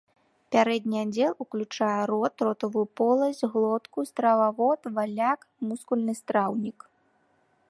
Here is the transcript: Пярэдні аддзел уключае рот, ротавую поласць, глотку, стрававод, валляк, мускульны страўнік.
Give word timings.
Пярэдні 0.53 0.97
аддзел 1.01 1.31
уключае 1.45 1.99
рот, 2.11 2.35
ротавую 2.47 2.85
поласць, 3.01 3.45
глотку, 3.57 3.99
стрававод, 4.13 4.81
валляк, 4.97 5.39
мускульны 5.71 6.13
страўнік. 6.23 6.79